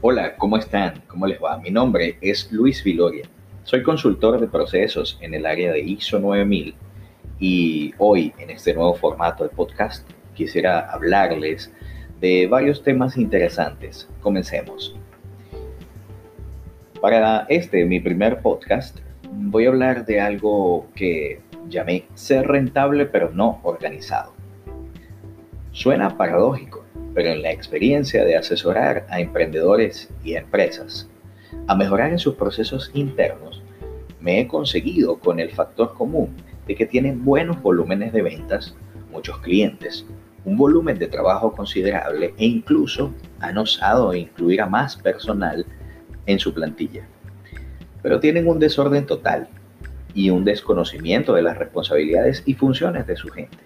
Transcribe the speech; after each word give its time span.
Hola, 0.00 0.36
¿cómo 0.36 0.56
están? 0.56 1.02
¿Cómo 1.08 1.26
les 1.26 1.42
va? 1.42 1.58
Mi 1.58 1.70
nombre 1.70 2.18
es 2.20 2.52
Luis 2.52 2.84
Viloria. 2.84 3.24
Soy 3.64 3.82
consultor 3.82 4.38
de 4.38 4.46
procesos 4.46 5.18
en 5.20 5.34
el 5.34 5.44
área 5.44 5.72
de 5.72 5.80
ISO 5.80 6.20
9000 6.20 6.76
y 7.40 7.92
hoy 7.98 8.32
en 8.38 8.50
este 8.50 8.74
nuevo 8.74 8.94
formato 8.94 9.42
de 9.42 9.50
podcast 9.50 10.08
quisiera 10.36 10.88
hablarles 10.88 11.72
de 12.20 12.46
varios 12.46 12.84
temas 12.84 13.16
interesantes. 13.16 14.08
Comencemos. 14.20 14.94
Para 17.00 17.44
este, 17.48 17.84
mi 17.84 17.98
primer 17.98 18.40
podcast, 18.40 19.00
voy 19.32 19.66
a 19.66 19.70
hablar 19.70 20.06
de 20.06 20.20
algo 20.20 20.86
que 20.94 21.40
llamé 21.68 22.06
ser 22.14 22.46
rentable 22.46 23.04
pero 23.06 23.30
no 23.30 23.58
organizado. 23.64 24.32
Suena 25.72 26.16
paradójico, 26.16 26.84
pero 27.18 27.32
en 27.32 27.42
la 27.42 27.50
experiencia 27.50 28.24
de 28.24 28.36
asesorar 28.36 29.04
a 29.10 29.18
emprendedores 29.18 30.08
y 30.22 30.36
empresas 30.36 31.10
a 31.66 31.74
mejorar 31.74 32.12
en 32.12 32.20
sus 32.20 32.36
procesos 32.36 32.92
internos, 32.94 33.60
me 34.20 34.38
he 34.38 34.46
conseguido 34.46 35.18
con 35.18 35.40
el 35.40 35.50
factor 35.50 35.94
común 35.94 36.36
de 36.68 36.76
que 36.76 36.86
tienen 36.86 37.24
buenos 37.24 37.60
volúmenes 37.60 38.12
de 38.12 38.22
ventas, 38.22 38.76
muchos 39.10 39.36
clientes, 39.38 40.06
un 40.44 40.56
volumen 40.56 40.96
de 40.96 41.08
trabajo 41.08 41.50
considerable 41.50 42.34
e 42.38 42.46
incluso 42.46 43.12
han 43.40 43.58
osado 43.58 44.14
incluir 44.14 44.62
a 44.62 44.66
más 44.68 44.94
personal 44.94 45.66
en 46.26 46.38
su 46.38 46.54
plantilla. 46.54 47.04
Pero 48.00 48.20
tienen 48.20 48.46
un 48.46 48.60
desorden 48.60 49.06
total 49.06 49.48
y 50.14 50.30
un 50.30 50.44
desconocimiento 50.44 51.34
de 51.34 51.42
las 51.42 51.58
responsabilidades 51.58 52.44
y 52.46 52.54
funciones 52.54 53.08
de 53.08 53.16
su 53.16 53.26
gente. 53.26 53.58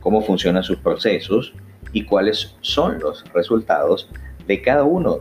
Cómo 0.00 0.20
funcionan 0.20 0.64
sus 0.64 0.78
procesos, 0.78 1.54
y 1.94 2.04
cuáles 2.04 2.54
son 2.60 2.98
los 2.98 3.24
resultados 3.32 4.10
de 4.46 4.60
cada 4.60 4.84
uno. 4.84 5.20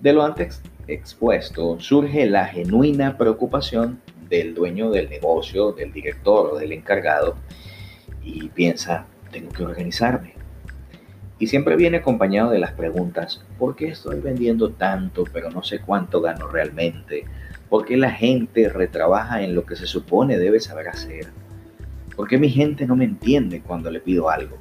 De 0.00 0.12
lo 0.12 0.24
antes 0.24 0.60
expuesto 0.88 1.78
surge 1.78 2.26
la 2.26 2.46
genuina 2.46 3.16
preocupación 3.16 4.02
del 4.28 4.52
dueño 4.52 4.90
del 4.90 5.08
negocio, 5.08 5.72
del 5.72 5.92
director 5.92 6.50
o 6.52 6.58
del 6.58 6.72
encargado 6.72 7.36
y 8.22 8.48
piensa, 8.48 9.06
tengo 9.30 9.50
que 9.50 9.62
organizarme. 9.62 10.34
Y 11.38 11.46
siempre 11.46 11.76
viene 11.76 11.98
acompañado 11.98 12.50
de 12.50 12.58
las 12.58 12.72
preguntas, 12.72 13.44
¿por 13.58 13.76
qué 13.76 13.88
estoy 13.88 14.20
vendiendo 14.20 14.70
tanto 14.70 15.24
pero 15.32 15.50
no 15.50 15.62
sé 15.62 15.80
cuánto 15.80 16.20
gano 16.20 16.48
realmente? 16.48 17.24
¿Por 17.68 17.84
qué 17.84 17.96
la 17.96 18.10
gente 18.10 18.68
retrabaja 18.68 19.42
en 19.42 19.54
lo 19.54 19.64
que 19.64 19.76
se 19.76 19.86
supone 19.86 20.36
debe 20.36 20.58
saber 20.58 20.88
hacer? 20.88 21.41
¿Por 22.16 22.28
qué 22.28 22.38
mi 22.38 22.50
gente 22.50 22.86
no 22.86 22.94
me 22.94 23.04
entiende 23.04 23.62
cuando 23.62 23.90
le 23.90 24.00
pido 24.00 24.28
algo? 24.28 24.58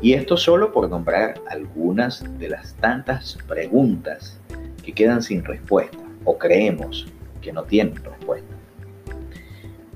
Y 0.00 0.12
esto 0.12 0.36
solo 0.36 0.72
por 0.72 0.88
nombrar 0.88 1.40
algunas 1.50 2.24
de 2.38 2.48
las 2.48 2.74
tantas 2.74 3.38
preguntas 3.48 4.38
que 4.84 4.92
quedan 4.92 5.22
sin 5.22 5.44
respuesta 5.44 5.98
o 6.24 6.38
creemos 6.38 7.06
que 7.40 7.52
no 7.52 7.64
tienen 7.64 7.96
respuesta. 7.96 8.54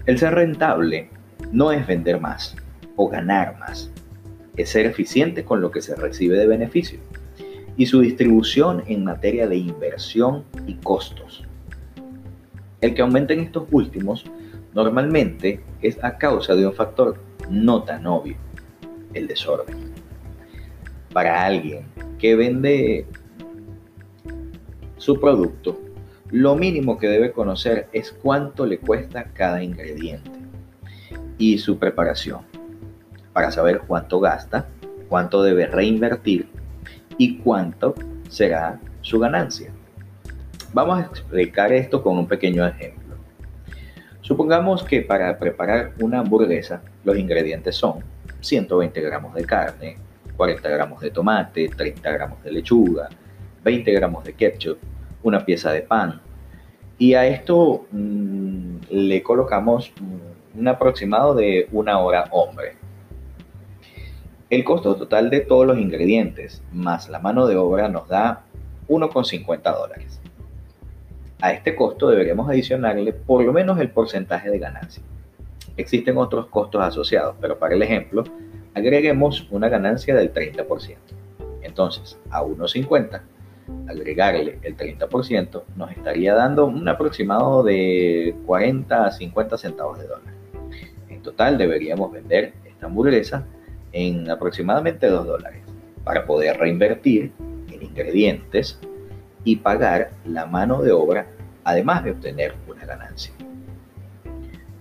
El 0.07 0.19
ser 0.19 0.35
rentable 0.35 1.11
no 1.53 1.71
es 1.73 1.87
vender 1.87 2.21
más 2.21 2.57
o 2.97 3.09
ganar 3.09 3.59
más, 3.59 3.91
es 4.57 4.71
ser 4.71 4.87
eficiente 4.87 5.45
con 5.45 5.61
lo 5.61 5.71
que 5.71 5.83
se 5.83 5.95
recibe 5.95 6.39
de 6.39 6.47
beneficio 6.47 6.99
y 7.77 7.87
su 7.87 8.01
distribución 8.01 8.83
en 8.87 9.05
materia 9.05 9.47
de 9.47 9.57
inversión 9.57 10.45
y 10.67 10.75
costos. 10.75 11.45
El 12.81 12.95
que 12.95 13.03
aumenten 13.03 13.41
estos 13.41 13.69
últimos 13.71 14.25
Normalmente 14.75 15.61
es 15.83 16.03
a 16.05 16.19
causa 16.19 16.55
de 16.55 16.67
un 16.67 16.73
factor 16.73 17.19
no 17.49 17.83
tan 17.83 18.07
obvio, 18.07 18.37
el 19.15 19.27
desorden. 19.27 19.93
Para 21.13 21.45
alguien 21.45 21.85
que 22.19 22.37
vende 22.37 23.07
su 24.99 25.19
producto, 25.21 25.79
lo 26.31 26.57
mínimo 26.57 26.99
que 26.99 27.09
debe 27.09 27.33
conocer 27.33 27.89
es 27.93 28.13
cuánto 28.13 28.67
le 28.67 28.79
cuesta 28.79 29.25
cada 29.33 29.63
ingrediente 29.63 30.31
y 31.39 31.59
su 31.59 31.79
preparación, 31.79 32.41
para 33.33 33.51
saber 33.51 33.83
cuánto 33.87 34.21
gasta, 34.21 34.69
cuánto 35.09 35.43
debe 35.43 35.67
reinvertir 35.67 36.49
y 37.17 37.39
cuánto 37.39 37.95
será 38.29 38.81
su 39.01 39.19
ganancia. 39.19 39.73
Vamos 40.75 40.99
a 40.99 41.07
explicar 41.07 41.73
esto 41.73 42.03
con 42.03 42.19
un 42.19 42.27
pequeño 42.27 42.67
ejemplo. 42.67 43.08
Supongamos 44.29 44.85
que 44.85 45.01
para 45.01 45.39
preparar 45.39 45.95
una 46.01 46.19
hamburguesa 46.19 46.83
los 47.03 47.17
ingredientes 47.17 47.75
son 47.77 48.05
120 48.41 49.01
gramos 49.01 49.33
de 49.33 49.43
carne, 49.47 49.97
40 50.37 50.69
gramos 50.69 51.01
de 51.01 51.11
tomate, 51.11 51.71
30 51.71 52.13
gramos 52.13 52.43
de 52.43 52.53
lechuga, 52.53 53.09
20 53.65 53.91
gramos 53.91 54.25
de 54.25 54.35
ketchup, 54.35 54.77
una 55.23 55.47
pieza 55.47 55.73
de 55.73 55.81
pan. 55.81 56.21
Y 56.99 57.15
a 57.15 57.27
esto 57.27 57.87
mm, 57.91 58.77
le 58.91 59.23
colocamos 59.23 59.95
mm, 59.99 60.59
un 60.61 60.69
aproximado 60.69 61.35
de 61.35 61.67
una 61.73 61.99
hora 61.99 62.27
hombre. 62.31 62.77
El 64.51 64.63
costo 64.63 64.95
total 64.97 65.31
de 65.31 65.41
todos 65.41 65.67
los 65.67 65.79
ingredientes 65.79 66.63
más 66.71 67.09
la 67.09 67.19
mano 67.19 67.47
de 67.47 67.57
obra 67.57 67.89
nos 67.89 68.07
da 68.09 68.45
1,50 68.89 69.63
dólares. 69.75 70.21
A 71.41 71.53
este 71.53 71.77
costo 71.77 72.09
deberíamos 72.09 72.49
adicionarle 72.49 73.13
por 73.13 73.45
lo 73.45 73.53
menos 73.53 73.79
el 73.79 73.91
porcentaje 73.91 74.51
de 74.51 74.59
ganancia. 74.59 75.03
Existen 75.77 76.19
otros 76.19 76.47
costos 76.47 76.83
asociados, 76.83 77.37
pero 77.41 77.59
para 77.59 77.75
el 77.75 77.83
ejemplo, 77.83 78.25
agreguemos 78.75 79.47
una 79.51 79.69
ganancia 79.69 80.17
del 80.17 80.33
30%. 80.33 80.97
Entonces, 81.63 82.19
a 82.31 82.43
1.50, 82.43 83.21
agregarle 83.89 84.59
el 84.63 84.77
30% 84.77 85.63
nos 85.77 85.91
estaría 85.93 86.35
dando 86.35 86.67
un 86.67 86.89
aproximado 86.89 87.63
de 87.63 88.35
40 88.47 89.07
a 89.07 89.13
50 89.13 89.59
centavos 89.59 89.99
de 89.99 90.09
dólar. 90.09 90.35
En 91.09 91.23
total 91.23 91.59
deberíamos 91.59 92.11
vender 92.11 92.55
esta 92.65 92.87
hamburguesa 92.87 93.47
en 93.93 94.31
aproximadamente 94.31 95.07
2 95.07 95.27
dólares 95.27 95.63
para 96.05 96.25
poder 96.27 96.57
reinvertir 96.59 97.33
en 97.71 97.83
ingredientes, 97.83 98.81
y 99.45 99.57
pagar 99.57 100.11
la 100.25 100.47
mano 100.47 100.83
de 100.83 100.93
obra, 100.93 101.27
además 101.65 102.05
de 102.05 102.13
obtener 102.13 102.55
una 102.67 102.85
ganancia. 102.85 103.33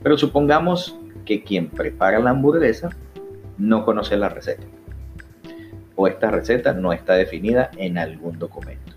Pero 0.04 0.18
supongamos 0.18 0.98
que 1.26 1.44
quien 1.44 1.70
prepara 1.70 2.20
la 2.20 2.32
hamburguesa 2.32 2.90
no 3.58 3.84
conoce 3.84 4.16
la 4.18 4.30
receta 4.30 4.66
o 5.98 6.08
esta 6.08 6.32
receta 6.32 6.74
no 6.74 6.94
está 6.94 7.16
definida 7.16 7.72
en 7.76 7.98
algún 7.98 8.40
documento. 8.40 8.94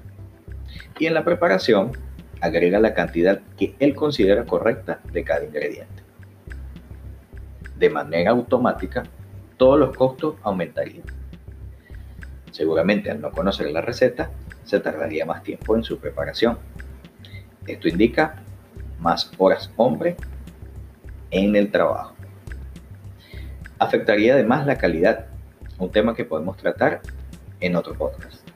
Y 0.98 1.06
en 1.06 1.14
la 1.14 1.24
preparación 1.24 1.92
agrega 2.40 2.78
la 2.78 2.94
cantidad 2.94 3.40
que 3.58 3.74
él 3.80 3.94
considera 3.94 4.44
correcta 4.44 5.00
de 5.10 5.24
cada 5.24 5.44
ingrediente. 5.44 6.02
De 7.76 7.88
manera 7.88 8.30
automática, 8.30 9.02
todos 9.56 9.78
los 9.78 9.96
costos 9.96 10.34
aumentarían. 10.42 11.04
Seguramente 12.50 13.10
al 13.10 13.20
no 13.20 13.30
conocer 13.30 13.70
la 13.70 13.80
receta, 13.80 14.30
se 14.64 14.80
tardaría 14.80 15.26
más 15.26 15.42
tiempo 15.42 15.76
en 15.76 15.84
su 15.84 15.98
preparación. 15.98 16.58
Esto 17.66 17.88
indica 17.88 18.42
más 18.98 19.30
horas 19.38 19.70
hombre 19.76 20.16
en 21.30 21.56
el 21.56 21.70
trabajo. 21.70 22.14
Afectaría 23.78 24.34
además 24.34 24.66
la 24.66 24.76
calidad, 24.76 25.26
un 25.78 25.90
tema 25.90 26.14
que 26.14 26.24
podemos 26.24 26.56
tratar 26.56 27.00
en 27.60 27.76
otro 27.76 27.94
podcast. 27.94 28.46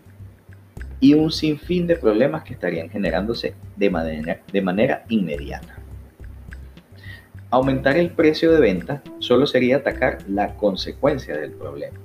Y 1.01 1.15
un 1.15 1.31
sinfín 1.31 1.87
de 1.87 1.97
problemas 1.97 2.45
que 2.45 2.55
estarían 2.55 2.91
generándose 2.91 3.55
de 3.77 3.91
manera, 3.91 4.41
de 4.53 4.63
manera 4.63 5.05
inmediata. 5.09 5.77
Aumentar 7.51 7.97
el 7.97 8.11
precio 8.11 8.53
de 8.53 8.61
venta 8.61 9.03
solo 9.19 9.47
sería 9.47 9.77
atacar 9.77 10.19
la 10.29 10.57
consecuencia 10.57 11.37
del 11.37 11.53
problema. 11.53 12.04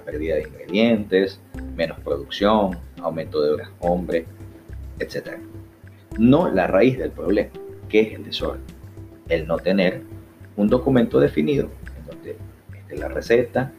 Pérdida 0.00 0.36
de 0.36 0.42
ingredientes, 0.42 1.40
menos 1.76 1.98
producción, 2.00 2.78
aumento 3.00 3.42
de 3.42 3.50
horas 3.50 3.70
hombre, 3.80 4.26
etc. 4.98 5.38
No 6.18 6.50
la 6.50 6.66
raíz 6.66 6.98
del 6.98 7.10
problema, 7.10 7.50
que 7.88 8.00
es 8.00 8.14
el 8.14 8.24
desorden. 8.24 8.62
El 9.28 9.46
no 9.46 9.58
tener 9.58 10.02
un 10.56 10.68
documento 10.68 11.20
definido 11.20 11.70
en 11.96 12.06
donde 12.06 12.36
esté 12.76 12.96
la 12.96 13.08
receta, 13.08 13.72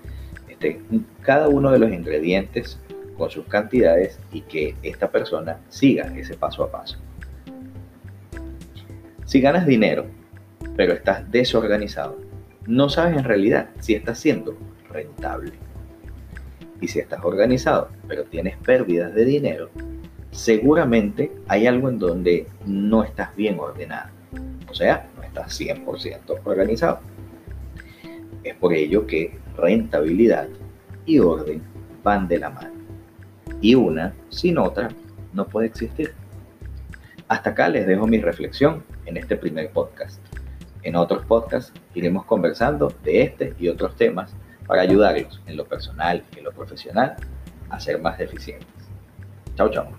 esté 0.48 0.82
cada 1.22 1.48
uno 1.48 1.72
de 1.72 1.80
los 1.80 1.92
ingredientes 1.92 2.80
con 3.18 3.30
sus 3.30 3.46
cantidades 3.46 4.20
y 4.32 4.42
que 4.42 4.76
esta 4.82 5.12
persona 5.12 5.60
siga 5.70 6.12
ese 6.18 6.36
paso 6.36 6.64
a 6.64 6.72
paso. 6.72 6.98
Si 9.26 9.40
ganas 9.40 9.66
dinero, 9.66 10.06
pero 10.76 10.94
estás 10.94 11.30
desorganizado, 11.32 12.18
no 12.68 12.90
sabes 12.90 13.18
en 13.18 13.24
realidad 13.24 13.70
si 13.80 13.94
estás 13.94 14.20
siendo 14.20 14.58
rentable 14.90 15.54
y 16.82 16.88
si 16.88 17.00
estás 17.00 17.24
organizado, 17.24 17.90
pero 18.08 18.24
tienes 18.26 18.58
pérdidas 18.58 19.14
de 19.14 19.24
dinero, 19.24 19.70
seguramente 20.32 21.32
hay 21.48 21.68
algo 21.68 21.90
en 21.90 22.00
donde 22.00 22.48
no 22.66 23.04
estás 23.04 23.34
bien 23.36 23.60
ordenado. 23.60 24.10
O 24.70 24.74
sea, 24.74 25.08
no 25.16 25.24
estás 25.24 25.60
100% 25.60 26.40
organizado. 26.44 27.00
Es 28.44 28.56
por 28.56 28.74
ello 28.74 29.06
que 29.06 29.38
rentabilidad 29.56 30.48
y 31.06 31.20
orden 31.20 31.62
van 32.04 32.28
de 32.28 32.40
la 32.40 32.50
mano. 32.50 32.72
Y 33.62 33.76
una 33.76 34.14
sin 34.30 34.58
otra 34.58 34.90
no 35.34 35.48
puede 35.48 35.68
existir. 35.68 36.14
Hasta 37.28 37.52
acá 37.52 37.70
les 37.70 37.86
dejo 37.86 38.08
mi 38.08 38.20
reflexión 38.20 38.84
en 39.06 39.18
este 39.18 39.36
primer 39.36 39.70
podcast. 39.70 40.20
En 40.84 40.96
otros 40.96 41.24
podcasts 41.26 41.72
iremos 41.94 42.26
conversando 42.26 42.92
de 43.04 43.22
este 43.22 43.54
y 43.60 43.68
otros 43.68 43.96
temas 43.96 44.34
para 44.72 44.84
ayudarlos 44.84 45.42
en 45.48 45.58
lo 45.58 45.66
personal 45.66 46.24
y 46.34 46.40
en 46.40 46.46
lo 46.46 46.54
profesional 46.54 47.18
a 47.70 47.78
ser 47.78 48.00
más 48.00 48.18
eficientes. 48.22 48.70
Chao, 49.58 49.70
chao. 49.70 49.92